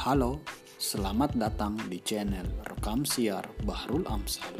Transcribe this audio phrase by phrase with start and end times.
[0.00, 0.40] Halo,
[0.80, 4.56] selamat datang di channel Rekam Siar Bahrul Amsal.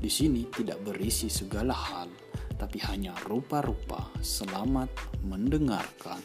[0.00, 2.08] Di sini tidak berisi segala hal,
[2.56, 4.08] tapi hanya rupa-rupa.
[4.24, 4.88] Selamat
[5.20, 6.24] mendengarkan.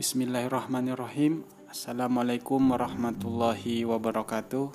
[0.00, 1.55] Bismillahirrahmanirrahim.
[1.76, 4.72] Assalamualaikum warahmatullahi wabarakatuh.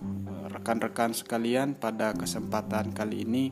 [0.53, 3.49] Rekan-rekan sekalian, pada kesempatan kali ini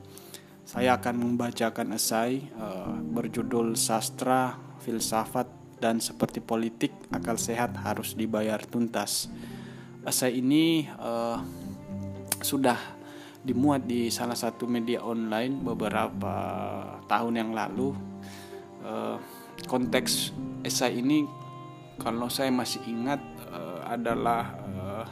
[0.61, 4.53] saya akan membacakan esai uh, berjudul Sastra,
[4.85, 5.49] Filsafat,
[5.81, 9.33] dan Seperti Politik Akal Sehat Harus Dibayar Tuntas.
[10.05, 11.41] Esai ini uh,
[12.45, 12.77] sudah
[13.41, 16.37] dimuat di salah satu media online beberapa
[17.09, 17.97] tahun yang lalu.
[18.85, 19.17] Uh,
[19.65, 21.25] konteks esai ini
[21.97, 23.19] kalau saya masih ingat
[23.89, 25.07] adalah uh,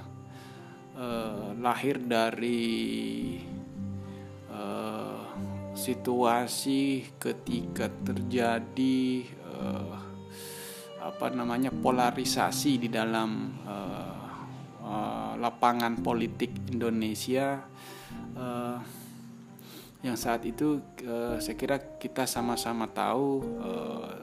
[0.93, 3.41] uh, lahir dari
[4.53, 5.21] uh,
[5.73, 9.97] situasi ketika terjadi uh,
[11.01, 14.17] apa namanya polarisasi di dalam uh,
[14.85, 17.65] uh, lapangan politik Indonesia.
[18.37, 18.77] Uh,
[20.05, 20.77] yang saat itu
[21.09, 24.13] uh, saya kira kita sama-sama tahu uh,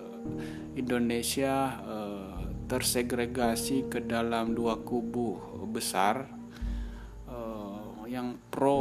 [0.78, 2.23] Indonesia uh,
[2.64, 5.36] tersegregasi ke dalam dua kubu
[5.68, 6.24] besar
[7.28, 8.80] uh, yang pro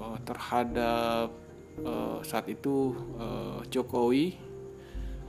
[0.00, 1.28] uh, terhadap
[1.84, 4.36] uh, saat itu uh, Jokowi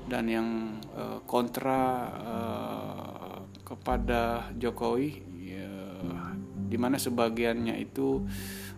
[0.07, 0.49] dan yang
[0.95, 1.83] uh, kontra
[2.23, 5.09] uh, kepada Jokowi
[5.43, 5.69] ya,
[6.71, 8.25] di mana sebagiannya itu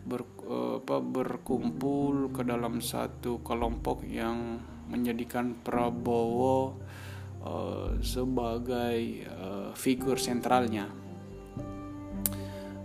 [0.04, 4.60] ber, uh, apa, berkumpul ke dalam satu kelompok yang
[4.92, 6.74] menjadikan Prabowo uh,
[8.02, 10.90] sebagai uh, figur sentralnya.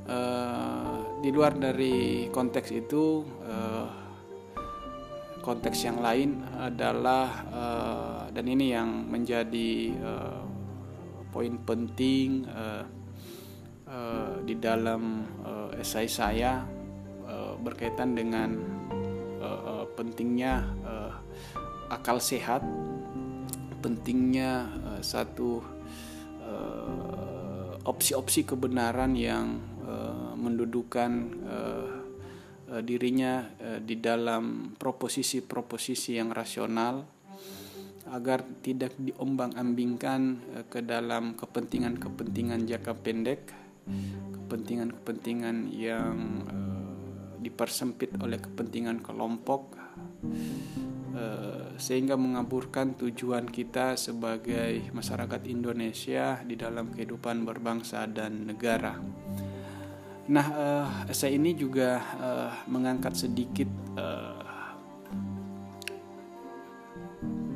[0.07, 3.89] Uh, di luar dari konteks itu, uh,
[5.43, 10.43] konteks yang lain adalah uh, dan ini yang menjadi uh,
[11.31, 12.83] poin penting uh,
[13.87, 16.67] uh, di dalam uh, esai saya
[17.27, 18.59] uh, berkaitan dengan
[19.39, 21.13] uh, uh, pentingnya uh,
[21.95, 22.67] akal sehat
[23.87, 25.63] pentingnya uh, satu
[27.87, 31.11] opsi-opsi uh, kebenaran yang uh, mendudukan
[31.47, 31.91] uh,
[32.75, 37.07] uh, dirinya uh, di dalam proposisi-proposisi yang rasional
[38.11, 40.21] agar tidak diombang-ambingkan
[40.55, 43.55] uh, ke dalam kepentingan-kepentingan jangka pendek,
[44.35, 49.79] kepentingan-kepentingan yang uh, dipersempit oleh kepentingan kelompok
[51.81, 59.01] sehingga mengaburkan tujuan kita sebagai masyarakat Indonesia di dalam kehidupan berbangsa dan negara.
[60.27, 60.47] Nah,
[61.07, 63.71] uh, ini juga uh, mengangkat sedikit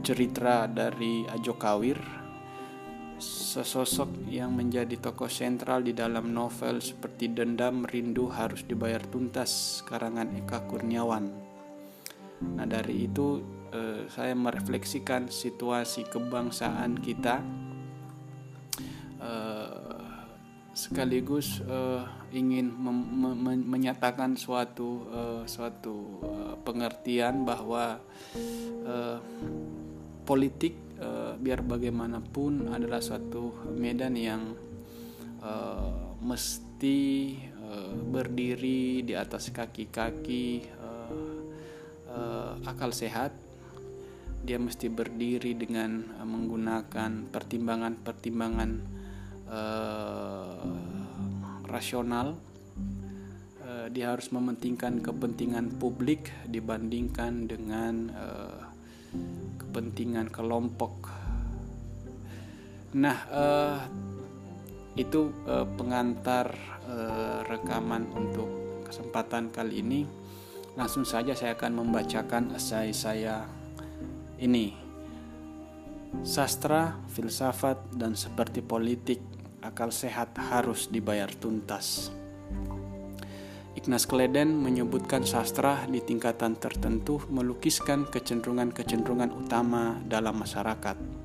[0.00, 2.00] cerita dari Ajo Kawir,
[3.20, 10.32] sesosok yang menjadi tokoh sentral di dalam novel seperti Dendam Rindu Harus Dibayar Tuntas karangan
[10.40, 11.49] Eka Kurniawan.
[12.40, 13.40] Nah, dari itu
[13.72, 17.44] eh, saya merefleksikan situasi kebangsaan kita
[19.20, 20.00] eh,
[20.72, 22.02] sekaligus eh,
[22.32, 22.72] ingin
[23.68, 28.00] menyatakan suatu eh, suatu eh, pengertian bahwa
[28.88, 29.18] eh,
[30.24, 34.56] politik eh, biar bagaimanapun adalah suatu medan yang
[35.44, 35.90] eh,
[36.24, 37.00] mesti
[37.44, 40.64] eh, berdiri di atas kaki-kaki
[42.68, 43.32] akal sehat
[44.40, 48.70] dia mesti berdiri dengan uh, menggunakan pertimbangan-pertimbangan
[49.52, 50.64] uh,
[51.68, 52.40] rasional.
[53.60, 58.60] Uh, dia harus mementingkan kepentingan publik dibandingkan dengan uh,
[59.60, 61.12] kepentingan kelompok.
[62.96, 63.78] Nah uh,
[64.96, 66.50] itu uh, pengantar
[66.88, 68.48] uh, rekaman untuk
[68.88, 70.19] kesempatan kali ini
[70.80, 73.44] Langsung saja saya akan membacakan esai saya
[74.40, 74.72] ini.
[76.24, 79.20] Sastra, filsafat, dan seperti politik,
[79.60, 82.08] akal sehat harus dibayar tuntas.
[83.76, 91.19] Ignaz Kleden menyebutkan sastra di tingkatan tertentu melukiskan kecenderungan-kecenderungan utama dalam masyarakat.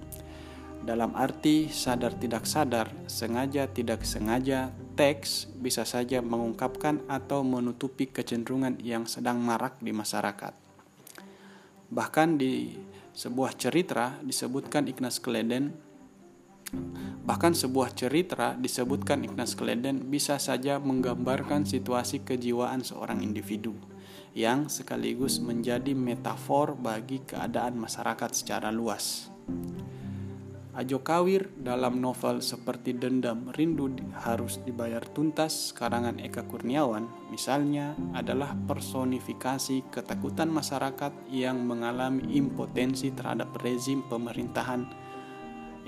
[0.86, 8.78] Dalam arti sadar tidak sadar, sengaja tidak sengaja, teks bisa saja mengungkapkan atau menutupi kecenderungan
[8.86, 10.54] yang sedang marak di masyarakat.
[11.90, 12.78] Bahkan di
[13.18, 15.74] sebuah cerita disebutkan Ignaz Kleden
[17.26, 23.74] Bahkan sebuah cerita disebutkan Ignaz Kleden bisa saja menggambarkan situasi kejiwaan seorang individu
[24.38, 29.34] yang sekaligus menjadi metafor bagi keadaan masyarakat secara luas.
[30.75, 38.51] Ajo Kawir dalam novel seperti Dendam Rindu Harus Dibayar Tuntas karangan Eka Kurniawan misalnya adalah
[38.68, 44.83] personifikasi ketakutan masyarakat yang mengalami impotensi terhadap rezim pemerintahan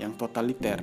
[0.00, 0.80] yang totaliter.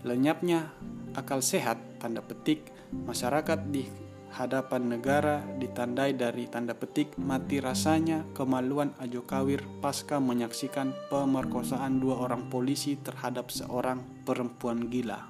[0.00, 0.72] Lenyapnya
[1.12, 4.05] akal sehat tanda petik masyarakat di
[4.36, 12.20] hadapan negara ditandai dari tanda petik mati rasanya kemaluan Ajo Kawir pasca menyaksikan pemerkosaan dua
[12.20, 15.24] orang polisi terhadap seorang perempuan gila.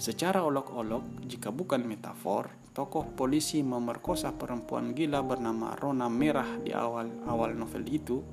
[0.00, 7.52] Secara olok-olok, jika bukan metafor, tokoh polisi memerkosa perempuan gila bernama Rona Merah di awal-awal
[7.52, 8.24] novel itu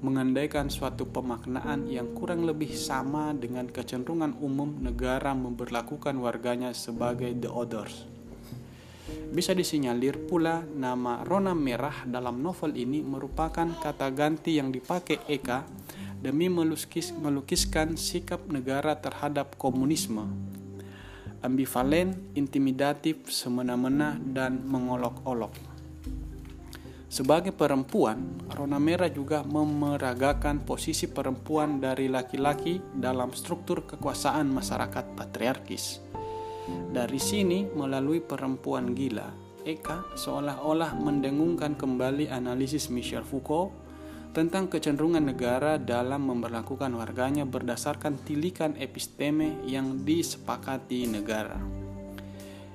[0.00, 7.48] mengandaikan suatu pemaknaan yang kurang lebih sama dengan kecenderungan umum negara memperlakukan warganya sebagai the
[7.48, 8.13] others
[9.08, 15.66] bisa disinyalir pula nama Rona Merah dalam novel ini merupakan kata ganti yang dipakai Eka
[16.24, 20.24] demi melukis, melukiskan sikap negara terhadap komunisme.
[21.44, 25.52] Ambivalen, intimidatif, semena-mena, dan mengolok-olok.
[27.12, 36.04] Sebagai perempuan, Rona Merah juga memeragakan posisi perempuan dari laki-laki dalam struktur kekuasaan masyarakat patriarkis
[36.68, 39.28] dari sini, melalui perempuan gila,
[39.64, 43.72] Eka seolah-olah mendengungkan kembali analisis Michel Foucault
[44.34, 51.60] tentang kecenderungan negara dalam memperlakukan warganya berdasarkan tilikan episteme yang disepakati negara.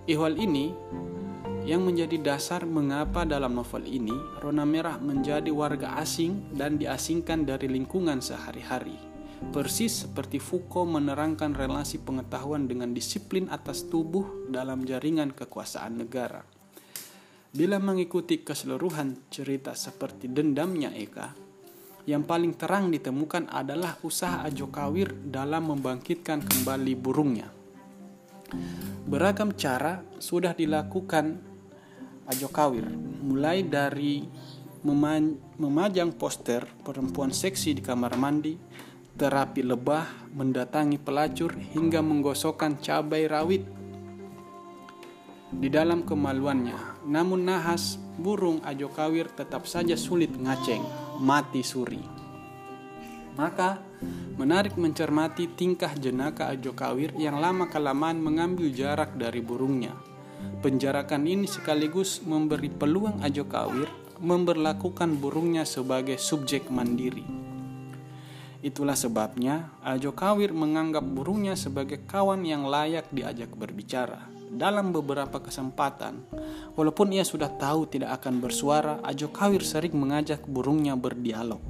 [0.07, 0.71] Ihwal ini
[1.67, 7.69] yang menjadi dasar mengapa dalam novel ini Rona Merah menjadi warga asing dan diasingkan dari
[7.69, 9.08] lingkungan sehari-hari
[9.49, 16.43] persis seperti Foucault menerangkan relasi pengetahuan dengan disiplin atas tubuh dalam jaringan kekuasaan negara.
[17.49, 21.33] Bila mengikuti keseluruhan cerita seperti dendamnya Eka,
[22.05, 27.49] yang paling terang ditemukan adalah usaha Ajo Kawir dalam membangkitkan kembali burungnya.
[29.09, 31.41] Beragam cara sudah dilakukan
[32.29, 32.85] Ajo Kawir,
[33.25, 34.21] mulai dari
[35.57, 38.68] memajang poster perempuan seksi di kamar mandi
[39.19, 43.67] terapi lebah, mendatangi pelacur hingga menggosokkan cabai rawit
[45.51, 47.03] di dalam kemaluannya.
[47.03, 50.81] Namun nahas burung ajo kawir tetap saja sulit ngaceng,
[51.19, 51.99] mati suri.
[53.35, 53.83] Maka
[54.39, 59.99] menarik mencermati tingkah jenaka ajo kawir yang lama kelamaan mengambil jarak dari burungnya.
[60.63, 67.48] Penjarakan ini sekaligus memberi peluang ajo kawir memberlakukan burungnya sebagai subjek mandiri.
[68.59, 74.27] Itulah sebabnya Ajo Kawir menganggap burungnya sebagai kawan yang layak diajak berbicara.
[74.49, 76.25] Dalam beberapa kesempatan,
[76.75, 81.63] walaupun ia sudah tahu tidak akan bersuara, Ajo Kawir sering mengajak burungnya berdialog.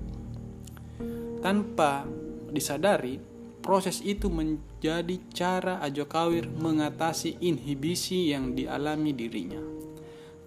[1.45, 2.09] Tanpa
[2.49, 3.21] disadari,
[3.61, 9.78] proses itu menjadi cara Ajo Kawir mengatasi inhibisi yang dialami dirinya.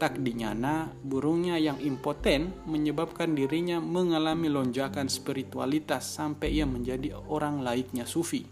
[0.03, 8.03] Tak dinyana, burungnya yang impoten menyebabkan dirinya mengalami lonjakan spiritualitas sampai ia menjadi orang laiknya
[8.03, 8.43] sufi.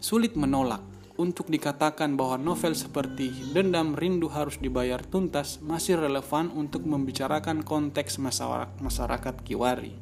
[0.00, 0.80] Sulit menolak
[1.20, 8.16] untuk dikatakan bahwa novel seperti Dendam Rindu Harus Dibayar Tuntas masih relevan untuk membicarakan konteks
[8.80, 9.92] masyarakat Kiwari.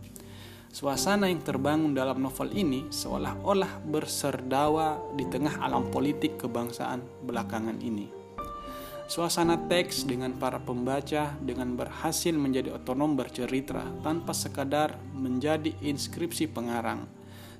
[0.71, 8.16] Suasana yang terbangun dalam novel ini seolah-olah berserdawa di tengah alam politik kebangsaan belakangan ini.
[9.07, 17.07] Suasana teks dengan para pembaca dengan berhasil menjadi otonom bercerita tanpa sekadar menjadi inskripsi pengarang.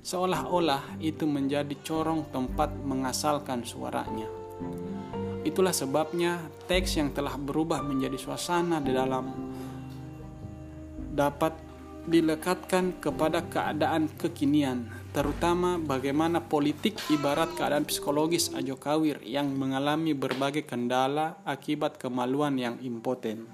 [0.03, 4.27] Seolah-olah itu menjadi corong tempat mengasalkan suaranya.
[5.47, 9.31] Itulah sebabnya teks yang telah berubah menjadi suasana di dalam
[11.15, 11.55] dapat
[12.11, 14.83] dilekatkan kepada keadaan kekinian
[15.17, 22.77] terutama bagaimana politik ibarat keadaan psikologis Ajo Kawir yang mengalami berbagai kendala akibat kemaluan yang
[22.85, 23.49] impoten.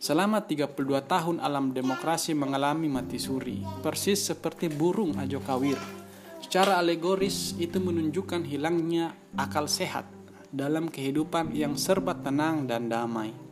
[0.00, 0.72] Selama 32
[1.04, 5.76] tahun alam demokrasi mengalami mati suri, persis seperti burung Ajo Kawir.
[6.40, 10.08] Secara alegoris itu menunjukkan hilangnya akal sehat
[10.48, 13.45] dalam kehidupan yang serba tenang dan damai.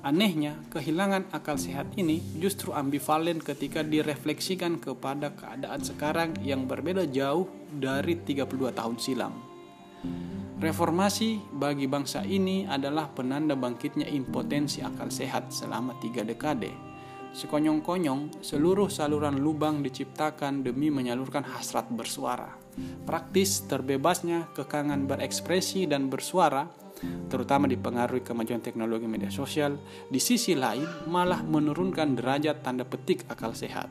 [0.00, 7.44] Anehnya, kehilangan akal sehat ini justru ambivalen ketika direfleksikan kepada keadaan sekarang yang berbeda jauh
[7.68, 9.36] dari 32 tahun silam.
[10.56, 16.72] Reformasi bagi bangsa ini adalah penanda bangkitnya impotensi akal sehat selama tiga dekade.
[17.30, 22.58] sekonyong-konyong seluruh saluran lubang diciptakan demi menyalurkan hasrat bersuara.
[23.06, 26.66] Praktis terbebasnya kekangan berekspresi dan bersuara
[27.28, 33.56] terutama dipengaruhi kemajuan teknologi media sosial, di sisi lain malah menurunkan derajat tanda petik akal
[33.56, 33.88] sehat.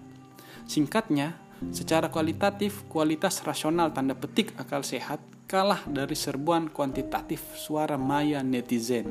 [0.69, 1.33] Singkatnya,
[1.73, 5.17] secara kualitatif, kualitas rasional tanda petik akal sehat
[5.49, 9.09] kalah dari serbuan kuantitatif suara maya netizen.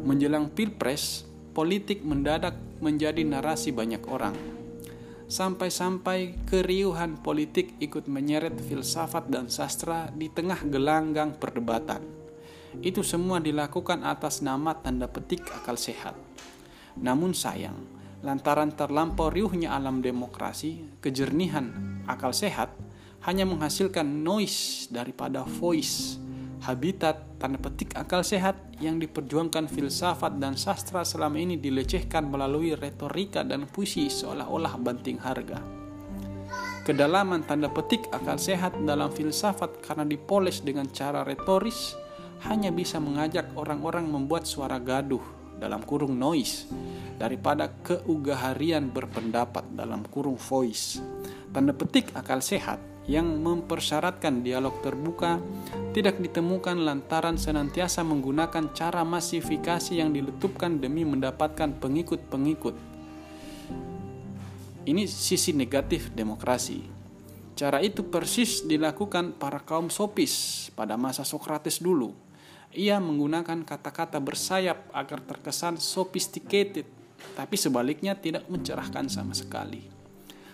[0.00, 4.36] Menjelang pilpres, politik mendadak menjadi narasi banyak orang.
[5.28, 12.15] Sampai-sampai keriuhan politik ikut menyeret filsafat dan sastra di tengah gelanggang perdebatan.
[12.84, 16.16] Itu semua dilakukan atas nama tanda petik akal sehat.
[16.96, 17.76] Namun sayang,
[18.24, 21.72] lantaran terlampau riuhnya alam demokrasi, kejernihan
[22.08, 22.72] akal sehat
[23.24, 26.20] hanya menghasilkan noise daripada voice,
[26.64, 33.44] habitat tanda petik akal sehat yang diperjuangkan filsafat dan sastra selama ini dilecehkan melalui retorika
[33.44, 35.60] dan puisi seolah-olah banting harga.
[36.86, 42.05] Kedalaman tanda petik akal sehat dalam filsafat karena dipoles dengan cara retoris
[42.44, 45.22] hanya bisa mengajak orang-orang membuat suara gaduh
[45.56, 46.68] dalam kurung noise
[47.16, 51.00] daripada keugaharian berpendapat dalam kurung voice.
[51.48, 52.76] Tanda petik akal sehat
[53.08, 55.40] yang mempersyaratkan dialog terbuka
[55.96, 62.76] tidak ditemukan lantaran senantiasa menggunakan cara masifikasi yang diletupkan demi mendapatkan pengikut-pengikut.
[64.86, 66.94] Ini sisi negatif demokrasi.
[67.56, 72.25] Cara itu persis dilakukan para kaum sopis pada masa Sokrates dulu.
[72.76, 76.84] Ia menggunakan kata-kata bersayap agar terkesan sophisticated,
[77.32, 79.88] tapi sebaliknya tidak mencerahkan sama sekali.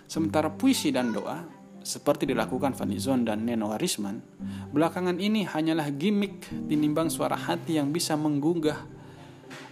[0.07, 1.43] Sementara puisi dan doa
[1.83, 4.23] seperti dilakukan Vanizon dan Neno Arisman,
[4.71, 8.79] belakangan ini hanyalah gimmick tinimbang suara hati yang bisa menggugah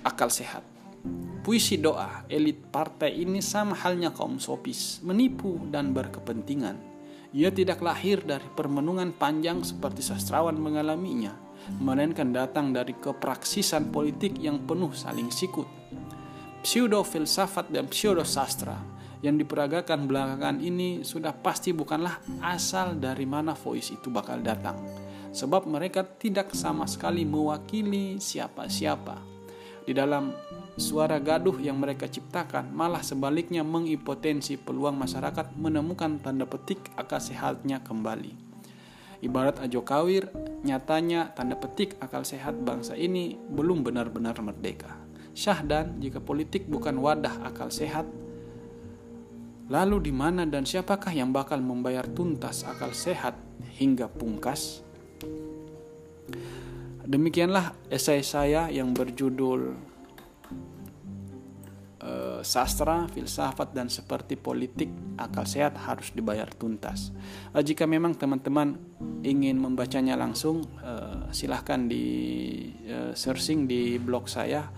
[0.03, 0.67] akal sehat.
[1.47, 6.77] Puisi doa elit partai ini sama halnya kaum sopis, menipu dan berkepentingan.
[7.31, 11.31] Ia tidak lahir dari permenungan panjang seperti sastrawan mengalaminya,
[11.79, 15.69] melainkan datang dari kepraksisan politik yang penuh saling sikut.
[16.61, 18.77] Pseudo filsafat dan pseudo sastra
[19.21, 24.77] yang diperagakan belakangan ini sudah pasti bukanlah asal dari mana voice itu bakal datang.
[25.31, 29.21] Sebab mereka tidak sama sekali mewakili siapa-siapa.
[29.87, 30.35] Di dalam
[30.77, 37.81] suara gaduh yang mereka ciptakan malah sebaliknya mengipotensi peluang masyarakat menemukan tanda petik akal sehatnya
[37.85, 38.50] kembali.
[39.21, 40.33] Ibarat Ajo Kawir,
[40.65, 44.97] nyatanya tanda petik akal sehat bangsa ini belum benar-benar merdeka.
[45.37, 48.09] Syahdan, jika politik bukan wadah akal sehat,
[49.71, 53.39] Lalu di mana dan siapakah yang bakal membayar tuntas akal sehat
[53.79, 54.83] hingga pungkas?
[57.07, 59.79] Demikianlah esai saya yang berjudul
[62.45, 67.13] Sastra, Filsafat dan Seperti Politik Akal Sehat Harus Dibayar Tuntas.
[67.55, 68.77] Uh, jika memang teman-teman
[69.25, 74.71] ingin membacanya langsung, uh, silahkan di uh, searching di blog saya